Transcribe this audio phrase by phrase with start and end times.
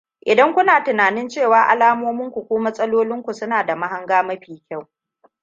[0.25, 4.87] idan kuna tunanin cewa alamominku ko matsalolinku suna da mahanga mafi kyau